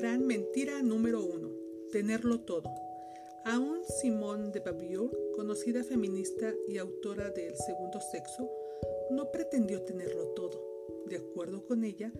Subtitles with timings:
[0.00, 1.50] Mentira número uno.
[1.90, 2.72] Tenerlo todo.
[3.44, 8.48] Aún Simone de Beauvoir, conocida feminista y autora de El segundo sexo,
[9.10, 10.62] no pretendió tenerlo todo.
[11.08, 12.12] De acuerdo con ella,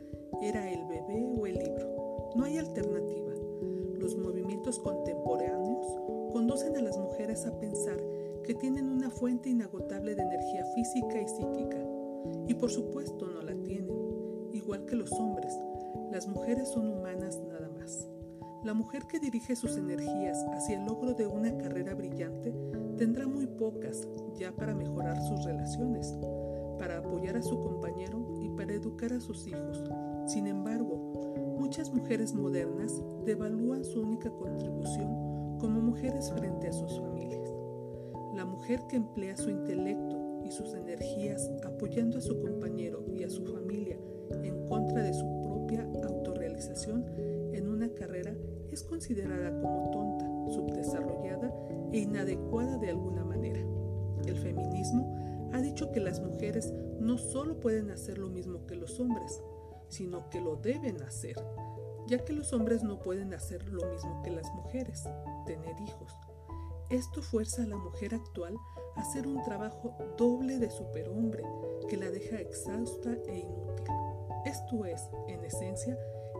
[0.42, 2.32] era el bebé o el libro.
[2.34, 3.32] No hay alternativa.
[3.96, 5.86] Los movimientos contemporáneos
[6.32, 8.02] conducen a las mujeres a pensar
[8.42, 11.78] que tienen una fuente inagotable de energía física y psíquica.
[12.48, 13.96] Y por supuesto no la tienen.
[14.52, 15.56] Igual que los hombres,
[16.12, 18.08] las mujeres son humanas nada más.
[18.64, 22.52] La mujer que dirige sus energías hacia el logro de una carrera brillante
[22.96, 26.16] tendrá muy pocas ya para mejorar sus relaciones,
[26.78, 29.84] para apoyar a su compañero y para educar a sus hijos.
[30.26, 30.96] Sin embargo,
[31.58, 37.48] muchas mujeres modernas devalúan su única contribución como mujeres frente a sus familias.
[38.34, 43.30] La mujer que emplea su intelecto y sus energías apoyando a su compañero y a
[43.30, 43.98] su familia
[48.78, 51.52] es considerada como tonta, subdesarrollada
[51.92, 53.60] e inadecuada de alguna manera.
[54.24, 59.00] El feminismo ha dicho que las mujeres no solo pueden hacer lo mismo que los
[59.00, 59.42] hombres,
[59.88, 61.34] sino que lo deben hacer,
[62.06, 65.08] ya que los hombres no pueden hacer lo mismo que las mujeres,
[65.44, 66.12] tener hijos.
[66.88, 68.56] Esto fuerza a la mujer actual
[68.94, 71.42] a hacer un trabajo doble de superhombre
[71.88, 73.94] que la deja exhausta e inútil.
[74.44, 75.98] Esto es, en esencia,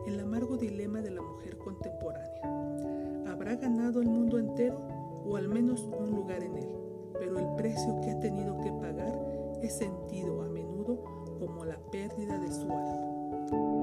[0.08, 3.30] el amargo dilema de la mujer contemporánea.
[3.30, 4.80] Habrá ganado el mundo entero
[5.24, 6.68] o al menos un lugar en él,
[7.18, 9.14] pero el precio que ha tenido que pagar
[9.62, 11.04] es sentido a menudo
[11.38, 13.77] como la pérdida de su alma.